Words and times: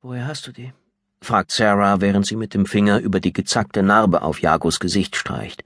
Woher 0.00 0.28
hast 0.28 0.46
du 0.46 0.52
die? 0.52 0.72
fragt 1.20 1.50
Sarah, 1.50 2.00
während 2.00 2.24
sie 2.24 2.36
mit 2.36 2.54
dem 2.54 2.66
Finger 2.66 3.00
über 3.00 3.18
die 3.18 3.32
gezackte 3.32 3.82
Narbe 3.82 4.22
auf 4.22 4.40
Jagos 4.40 4.78
Gesicht 4.78 5.16
streicht. 5.16 5.64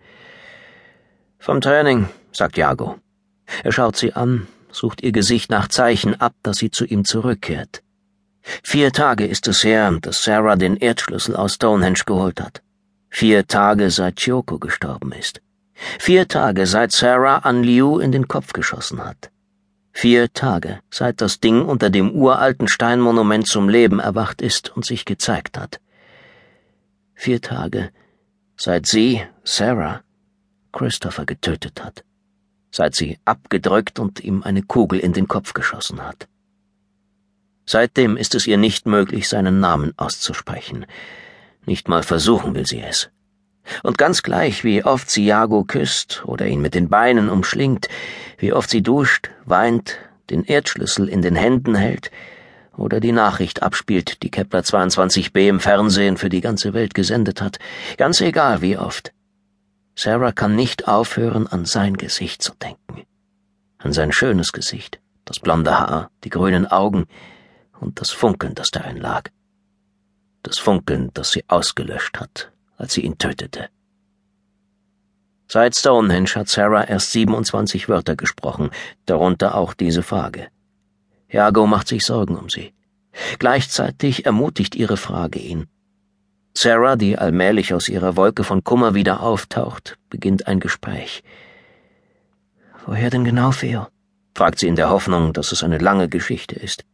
Vom 1.38 1.60
Training, 1.60 2.08
sagt 2.32 2.56
Jago. 2.56 2.98
Er 3.62 3.72
schaut 3.72 3.96
sie 3.96 4.14
an, 4.14 4.48
sucht 4.70 5.02
ihr 5.02 5.12
Gesicht 5.12 5.50
nach 5.50 5.68
Zeichen 5.68 6.18
ab, 6.18 6.32
dass 6.42 6.56
sie 6.56 6.70
zu 6.70 6.86
ihm 6.86 7.04
zurückkehrt. 7.04 7.82
Vier 8.62 8.92
Tage 8.92 9.26
ist 9.26 9.48
es 9.48 9.64
her, 9.64 9.98
dass 10.00 10.24
Sarah 10.24 10.56
den 10.56 10.76
Erdschlüssel 10.76 11.36
aus 11.36 11.56
Stonehenge 11.56 12.04
geholt 12.06 12.40
hat. 12.40 12.62
Vier 13.10 13.46
Tage 13.46 13.90
seit 13.90 14.16
Chioko 14.16 14.58
gestorben 14.58 15.12
ist. 15.12 15.42
Vier 15.98 16.26
Tage 16.26 16.66
seit 16.66 16.92
Sarah 16.92 17.38
an 17.38 17.62
Liu 17.62 17.98
in 17.98 18.12
den 18.12 18.28
Kopf 18.28 18.54
geschossen 18.54 19.04
hat. 19.04 19.31
Vier 19.92 20.32
Tage, 20.32 20.80
seit 20.90 21.20
das 21.20 21.38
Ding 21.38 21.64
unter 21.64 21.90
dem 21.90 22.10
uralten 22.10 22.66
Steinmonument 22.66 23.46
zum 23.46 23.68
Leben 23.68 24.00
erwacht 24.00 24.40
ist 24.42 24.74
und 24.74 24.84
sich 24.84 25.04
gezeigt 25.04 25.58
hat. 25.58 25.80
Vier 27.14 27.40
Tage, 27.40 27.90
seit 28.56 28.86
sie, 28.86 29.22
Sarah, 29.44 30.02
Christopher 30.72 31.26
getötet 31.26 31.84
hat. 31.84 32.04
Seit 32.70 32.94
sie 32.94 33.18
abgedrückt 33.26 33.98
und 33.98 34.20
ihm 34.20 34.42
eine 34.42 34.62
Kugel 34.62 34.98
in 34.98 35.12
den 35.12 35.28
Kopf 35.28 35.52
geschossen 35.52 36.02
hat. 36.02 36.26
Seitdem 37.66 38.16
ist 38.16 38.34
es 38.34 38.46
ihr 38.46 38.56
nicht 38.56 38.86
möglich, 38.86 39.28
seinen 39.28 39.60
Namen 39.60 39.92
auszusprechen. 39.98 40.86
Nicht 41.66 41.88
mal 41.88 42.02
versuchen 42.02 42.54
will 42.54 42.66
sie 42.66 42.80
es. 42.80 43.10
Und 43.82 43.98
ganz 43.98 44.22
gleich, 44.22 44.64
wie 44.64 44.84
oft 44.84 45.10
sie 45.10 45.24
Jago 45.24 45.64
küsst 45.64 46.22
oder 46.26 46.46
ihn 46.46 46.60
mit 46.60 46.74
den 46.74 46.88
Beinen 46.88 47.28
umschlingt, 47.28 47.88
wie 48.38 48.52
oft 48.52 48.70
sie 48.70 48.82
duscht, 48.82 49.30
weint, 49.44 49.98
den 50.30 50.44
Erdschlüssel 50.44 51.08
in 51.08 51.22
den 51.22 51.36
Händen 51.36 51.74
hält 51.74 52.10
oder 52.76 53.00
die 53.00 53.12
Nachricht 53.12 53.62
abspielt, 53.62 54.22
die 54.22 54.30
Kepler 54.30 54.60
22b 54.60 55.48
im 55.48 55.60
Fernsehen 55.60 56.16
für 56.16 56.28
die 56.28 56.40
ganze 56.40 56.72
Welt 56.74 56.94
gesendet 56.94 57.40
hat, 57.40 57.58
ganz 57.96 58.20
egal 58.20 58.62
wie 58.62 58.76
oft. 58.76 59.12
Sarah 59.94 60.32
kann 60.32 60.56
nicht 60.56 60.88
aufhören, 60.88 61.46
an 61.46 61.64
sein 61.64 61.96
Gesicht 61.96 62.42
zu 62.42 62.52
denken. 62.54 63.04
An 63.78 63.92
sein 63.92 64.12
schönes 64.12 64.52
Gesicht, 64.52 65.00
das 65.24 65.38
blonde 65.38 65.78
Haar, 65.78 66.10
die 66.24 66.30
grünen 66.30 66.66
Augen 66.66 67.06
und 67.78 68.00
das 68.00 68.10
Funkeln, 68.10 68.54
das 68.54 68.70
darin 68.70 68.96
lag. 68.96 69.28
Das 70.42 70.58
Funkeln, 70.58 71.10
das 71.14 71.32
sie 71.32 71.44
ausgelöscht 71.48 72.18
hat, 72.18 72.51
als 72.82 72.94
sie 72.94 73.02
ihn 73.02 73.16
tötete. 73.16 73.68
Seit 75.46 75.76
Stonehenge 75.76 76.34
hat 76.34 76.48
Sarah 76.48 76.84
erst 76.84 77.12
27 77.12 77.88
Wörter 77.88 78.16
gesprochen, 78.16 78.70
darunter 79.06 79.54
auch 79.54 79.72
diese 79.72 80.02
Frage. 80.02 80.48
Jago 81.30 81.66
macht 81.66 81.88
sich 81.88 82.04
Sorgen 82.04 82.36
um 82.36 82.48
sie. 82.50 82.72
Gleichzeitig 83.38 84.26
ermutigt 84.26 84.74
ihre 84.74 84.96
Frage 84.96 85.38
ihn. 85.38 85.66
Sarah, 86.54 86.96
die 86.96 87.16
allmählich 87.16 87.72
aus 87.72 87.88
ihrer 87.88 88.16
Wolke 88.16 88.44
von 88.44 88.64
Kummer 88.64 88.94
wieder 88.94 89.22
auftaucht, 89.22 89.96
beginnt 90.10 90.46
ein 90.48 90.60
Gespräch. 90.60 91.22
Woher 92.84 93.10
denn 93.10 93.24
genau, 93.24 93.52
Theo? 93.52 93.86
fragt 94.34 94.58
sie 94.58 94.68
in 94.68 94.76
der 94.76 94.90
Hoffnung, 94.90 95.32
dass 95.32 95.52
es 95.52 95.62
eine 95.62 95.78
lange 95.78 96.08
Geschichte 96.08 96.56
ist 96.56 96.84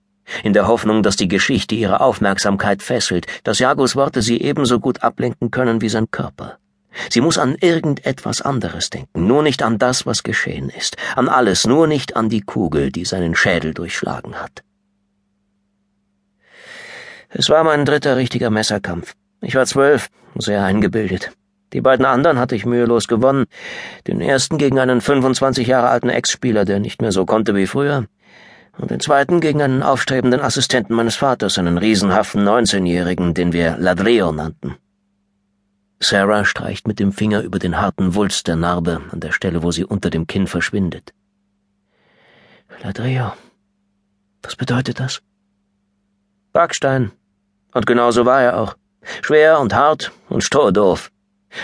in 0.42 0.53
der 0.53 0.67
Hoffnung, 0.67 1.03
dass 1.03 1.17
die 1.17 1.28
Geschichte 1.28 1.75
ihre 1.75 2.00
Aufmerksamkeit 2.00 2.83
fesselt, 2.83 3.27
dass 3.44 3.58
Jagos 3.58 3.97
Worte 3.97 4.22
sie 4.22 4.41
ebenso 4.41 4.80
gut 4.80 5.03
ablenken 5.03 5.50
können 5.50 5.80
wie 5.80 5.89
sein 5.89 6.11
Körper. 6.11 6.58
Sie 7.11 7.20
muss 7.20 7.39
an 7.39 7.55
irgendetwas 7.61 8.42
anderes 8.42 8.91
denken, 8.91 9.27
nur 9.27 9.42
nicht 9.42 9.62
an 9.62 9.78
das, 9.78 10.06
was 10.06 10.22
geschehen 10.22 10.69
ist, 10.69 10.97
an 11.17 11.28
alles, 11.28 11.67
nur 11.67 11.86
nicht 11.86 12.17
an 12.17 12.28
die 12.28 12.41
Kugel, 12.41 12.91
die 12.91 13.05
seinen 13.05 13.34
Schädel 13.34 13.75
durchschlagen 13.75 14.34
hat. 14.34 14.62
Es 17.30 17.50
war 17.50 17.62
mein 17.62 17.84
dritter 17.84 18.17
richtiger 18.17 18.50
Messerkampf. 18.50 19.14
Ich 19.42 19.55
war 19.55 19.67
zwölf, 19.67 20.08
sehr 20.36 20.64
eingebildet. 20.64 21.30
Die 21.75 21.83
beiden 21.83 22.06
anderen 22.06 22.39
hatte 22.39 22.56
ich 22.56 22.64
mühelos 22.64 23.08
gewonnen. 23.08 23.45
Den 24.06 24.23
ersten 24.23 24.56
gegen 24.56 24.79
einen 24.79 25.02
25 25.02 25.67
Jahre 25.67 25.89
alten 25.89 26.08
Ex-Spieler, 26.08 26.64
der 26.64 26.80
nicht 26.80 27.02
mehr 27.02 27.12
so 27.12 27.27
konnte 27.27 27.55
wie 27.55 27.67
früher 27.67 28.07
und 28.78 28.90
den 28.90 29.00
zweiten 29.00 29.40
gegen 29.40 29.61
einen 29.61 29.83
aufstrebenden 29.83 30.40
Assistenten 30.40 30.94
meines 30.94 31.16
Vaters, 31.16 31.58
einen 31.58 31.78
riesenhaften 31.78 32.44
Neunzehnjährigen, 32.44 33.34
den 33.34 33.52
wir 33.52 33.77
Ladreo 33.77 34.33
nannten. 34.33 34.77
Sarah 36.00 36.44
streicht 36.44 36.86
mit 36.86 37.00
dem 37.00 37.12
Finger 37.12 37.42
über 37.42 37.58
den 37.58 37.80
harten 37.80 38.14
Wulst 38.14 38.46
der 38.46 38.56
Narbe 38.56 39.00
an 39.11 39.20
der 39.20 39.33
Stelle, 39.33 39.62
wo 39.62 39.72
sie 39.72 39.84
unter 39.84 40.11
dem 40.11 40.27
Kinn 40.27 40.46
verschwindet. 40.46 41.12
Ladreo. 42.83 43.33
Was 44.42 44.55
bedeutet 44.55 45.00
das? 45.00 45.20
Backstein. 46.52 47.11
Und 47.74 47.86
genau 47.86 48.12
so 48.12 48.24
war 48.24 48.42
er 48.42 48.58
auch. 48.58 48.77
Schwer 49.22 49.58
und 49.58 49.74
hart 49.74 50.12
und 50.28 50.44
stordoof. 50.44 51.11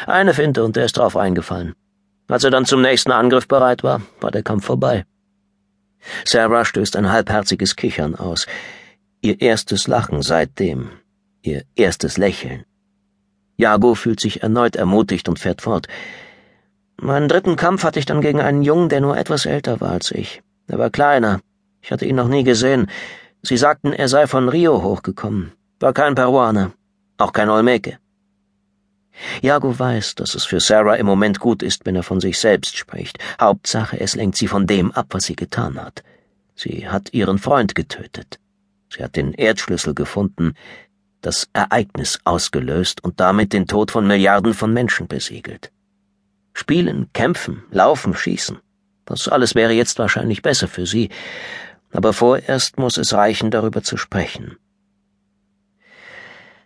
Eine 0.06 0.34
Finte 0.34 0.64
und 0.64 0.76
er 0.76 0.86
ist 0.86 0.97
drauf 0.97 1.16
eingefallen. 1.16 1.74
Als 2.26 2.42
er 2.42 2.50
dann 2.50 2.64
zum 2.64 2.82
nächsten 2.82 3.12
Angriff 3.12 3.47
bereit 3.47 3.84
war, 3.84 4.00
war 4.20 4.30
der 4.30 4.42
Kampf 4.42 4.64
vorbei. 4.64 5.04
Sarah 6.25 6.65
stößt 6.65 6.97
ein 6.97 7.10
halbherziges 7.10 7.76
Kichern 7.76 8.15
aus. 8.15 8.47
Ihr 9.20 9.41
erstes 9.41 9.87
Lachen 9.88 10.22
seitdem. 10.22 10.91
Ihr 11.42 11.62
erstes 11.76 12.19
Lächeln. 12.19 12.65
Jago 13.56 13.94
fühlt 13.94 14.20
sich 14.20 14.42
erneut 14.42 14.76
ermutigt 14.76 15.28
und 15.28 15.38
fährt 15.38 15.62
fort. 15.62 15.87
Meinen 16.97 17.28
dritten 17.28 17.56
Kampf 17.56 17.84
hatte 17.84 17.98
ich 17.98 18.06
dann 18.06 18.20
gegen 18.20 18.41
einen 18.41 18.62
Jungen, 18.62 18.88
der 18.88 19.00
nur 19.00 19.16
etwas 19.16 19.47
älter 19.47 19.81
war 19.81 19.92
als 19.92 20.10
ich. 20.10 20.42
Er 20.66 20.78
war 20.78 20.91
kleiner. 20.91 21.41
Ich 21.82 21.92
hatte 21.92 22.06
ihn 22.06 22.16
noch 22.16 22.28
nie 22.28 22.44
gesehen. 22.44 22.88
Sie 23.42 23.56
sagten, 23.56 23.92
er 23.92 24.09
sei 24.09 24.26
von 24.26 24.48
Rio 24.48 24.82
hochgekommen. 24.82 25.53
War 25.81 25.92
kein 25.92 26.15
Peruaner. 26.15 26.72
Auch 27.19 27.32
kein 27.32 27.50
Olmeke. 27.50 27.98
Jago 29.42 29.78
weiß, 29.78 30.16
dass 30.16 30.34
es 30.34 30.44
für 30.44 30.60
Sarah 30.60 30.97
im 30.97 31.06
Moment 31.06 31.38
gut 31.38 31.62
ist, 31.62 31.86
wenn 31.86 31.97
er 31.97 32.02
von 32.02 32.20
sich 32.20 32.38
selbst 32.38 32.76
spricht. 32.76 33.19
Hauptsache, 33.41 34.00
es 34.00 34.14
lenkt 34.14 34.36
sie 34.36 34.48
von 34.48 34.66
dem 34.66 34.92
ab, 34.92 35.06
was 35.10 35.25
sie 35.25 35.36
getan 35.36 35.80
hat. 35.80 36.02
Sie 36.54 36.88
hat 36.88 37.12
ihren 37.12 37.38
Freund 37.38 37.74
getötet. 37.74 38.38
Sie 38.92 39.03
hat 39.03 39.16
den 39.16 39.32
Erdschlüssel 39.32 39.94
gefunden, 39.94 40.54
das 41.20 41.48
Ereignis 41.53 42.20
ausgelöst 42.24 43.03
und 43.03 43.19
damit 43.19 43.53
den 43.53 43.66
Tod 43.66 43.91
von 43.91 44.06
Milliarden 44.06 44.54
von 44.54 44.72
Menschen 44.72 45.08
besiegelt. 45.08 45.72
Spielen, 46.53 47.08
kämpfen, 47.12 47.64
laufen, 47.70 48.14
schießen. 48.14 48.58
Das 49.06 49.28
alles 49.28 49.54
wäre 49.54 49.72
jetzt 49.72 49.98
wahrscheinlich 49.98 50.42
besser 50.42 50.69
für 50.69 50.86
sie, 50.86 51.10
aber 51.92 52.12
vorerst 52.12 52.78
muss 52.78 52.97
es 52.97 53.12
reichen, 53.12 53.50
darüber 53.50 53.82
zu 53.82 53.97
sprechen. 53.97 54.56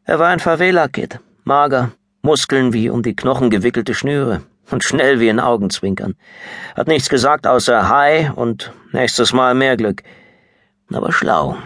Er 0.05 0.19
war 0.19 0.29
ein 0.29 0.41
Favela-Kid, 0.41 1.21
mager, 1.45 1.93
Muskeln 2.29 2.75
wie 2.75 2.91
um 2.91 3.03
die 3.03 3.17
Knochen 3.17 3.49
gewickelte 3.49 3.95
Schnüre 3.95 4.43
und 4.71 4.85
schnell 4.85 5.19
wie 5.19 5.31
ein 5.31 5.41
Augenzwinkern. 5.41 6.15
Hat 6.77 6.87
nichts 6.87 7.09
gesagt 7.09 7.47
außer 7.47 7.89
Hi 7.89 8.29
und 8.35 8.71
nächstes 8.93 9.33
Mal 9.33 9.55
mehr 9.55 9.79
Glück. 9.79 10.03
Aber 10.93 11.11
schlau. 11.11 11.57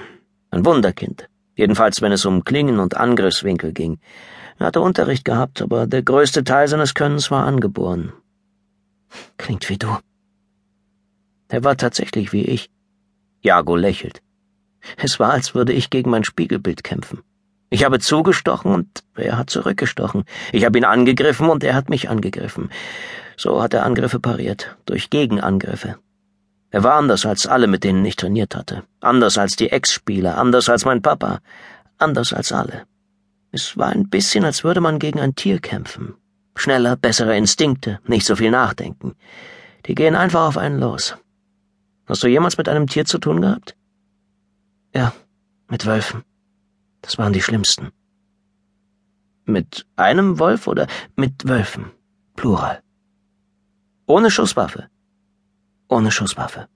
Ein 0.53 0.65
Wunderkind. 0.65 1.29
Jedenfalls, 1.57 2.01
wenn 2.01 2.13
es 2.13 2.25
um 2.25 2.45
Klingen 2.45 2.79
und 2.79 2.97
Angriffswinkel 2.97 3.73
ging. 3.73 3.99
Er 4.61 4.67
hatte 4.67 4.81
Unterricht 4.81 5.25
gehabt, 5.25 5.61
aber 5.63 5.89
der 5.89 6.05
größte 6.05 6.45
Teil 6.45 6.69
seines 6.69 6.95
Könnens 6.95 7.33
war 7.33 7.45
angeboren. 7.45 8.13
Klingt 9.39 9.69
wie 9.69 9.79
du. 9.79 9.99
Er 11.49 11.65
war 11.65 11.77
tatsächlich 11.77 12.33
wie 12.33 12.45
ich. 12.45 12.71
Jago 13.41 13.75
lächelt. 13.75 14.23
Es 14.97 15.19
war, 15.19 15.33
als 15.33 15.57
würde 15.57 15.73
ich 15.73 15.91
gegen 15.91 16.11
mein 16.11 16.23
Spiegelbild 16.23 16.85
kämpfen. 16.85 17.25
Ich 17.73 17.85
habe 17.85 18.01
zugestochen 18.01 18.71
und 18.71 19.03
er 19.15 19.39
hat 19.39 19.49
zurückgestochen. 19.49 20.25
Ich 20.53 20.67
habe 20.67 20.77
ihn 20.77 20.85
angegriffen 20.85 21.49
und 21.49 21.65
er 21.65 21.75
hat 21.75 21.89
mich 21.89 22.11
angegriffen. 22.11 22.69
So 23.39 23.63
hat 23.63 23.73
er 23.73 23.87
Angriffe 23.87 24.21
pariert, 24.21 24.77
durch 24.85 25.09
Gegenangriffe. 25.09 25.97
Er 26.71 26.85
war 26.85 26.97
anders 26.97 27.25
als 27.25 27.47
alle, 27.47 27.69
mit 27.69 27.83
denen 27.83 28.05
ich 28.05 28.17
trainiert 28.17 28.55
hatte. 28.55 28.83
Anders 29.01 29.39
als 29.39 29.57
die 29.57 29.71
Ex-Spieler, 29.71 30.37
anders 30.37 30.69
als 30.69 30.85
mein 30.85 31.01
Papa, 31.01 31.41
anders 31.97 32.35
als 32.35 32.53
alle. 32.53 32.83
Es 33.53 33.79
war 33.79 33.89
ein 33.89 34.11
bisschen, 34.11 34.45
als 34.45 34.65
würde 34.65 34.83
man 34.83 34.99
gegen 34.99 35.19
ein 35.19 35.35
Tier 35.35 35.59
kämpfen. 35.59 36.15
Schneller, 36.55 36.97
bessere 36.97 37.39
Instinkte, 37.39 38.01
nicht 38.07 38.27
so 38.27 38.37
viel 38.37 38.51
nachdenken. 38.51 39.15
Die 39.87 39.95
gehen 39.95 40.15
einfach 40.15 40.47
auf 40.47 40.59
einen 40.59 40.79
los. 40.79 41.17
Hast 42.05 42.23
du 42.23 42.29
jemals 42.29 42.59
mit 42.59 42.69
einem 42.69 42.87
Tier 42.87 43.07
zu 43.07 43.17
tun 43.17 43.41
gehabt? 43.41 43.77
Ja, 44.95 45.15
mit 45.71 45.87
Wölfen. 45.87 46.23
Das 47.03 47.19
waren 47.19 47.33
die 47.33 47.43
schlimmsten. 47.43 47.93
Mit 49.45 49.87
einem 49.97 50.39
Wolf 50.39 50.67
oder 50.67 50.87
mit 51.17 51.47
Wölfen? 51.49 51.91
Plural. 52.37 52.83
Ohne 54.07 54.31
Schusswaffe. 54.31 54.89
Ohne 55.89 56.11
Schusswaffe. 56.11 56.69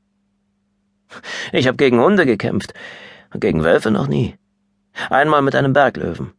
Ich 1.52 1.66
habe 1.66 1.76
gegen 1.76 2.00
Hunde 2.00 2.26
gekämpft, 2.26 2.74
gegen 3.32 3.62
Wölfe 3.62 3.90
noch 3.90 4.08
nie. 4.08 4.36
Einmal 5.10 5.42
mit 5.42 5.54
einem 5.54 5.72
Berglöwen. 5.72 6.32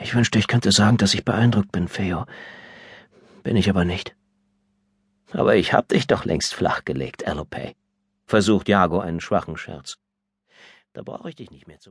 Ich 0.00 0.14
wünschte, 0.14 0.38
ich 0.38 0.46
könnte 0.46 0.72
sagen, 0.72 0.96
dass 0.96 1.14
ich 1.14 1.24
beeindruckt 1.24 1.72
bin, 1.72 1.88
Feo. 1.88 2.26
Bin 3.42 3.56
ich 3.56 3.68
aber 3.68 3.84
nicht. 3.84 4.14
Aber 5.32 5.56
ich 5.56 5.72
hab 5.72 5.88
dich 5.88 6.06
doch 6.06 6.24
längst 6.24 6.54
flachgelegt, 6.54 7.26
Alopay. 7.26 7.74
Versucht 8.26 8.68
Jago 8.68 9.00
einen 9.00 9.20
schwachen 9.20 9.56
Scherz. 9.56 9.98
Da 10.92 11.02
brauche 11.02 11.28
ich 11.28 11.36
dich 11.36 11.50
nicht 11.50 11.66
mehr 11.66 11.80
zu. 11.80 11.90